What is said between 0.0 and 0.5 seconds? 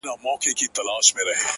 دا مه وايه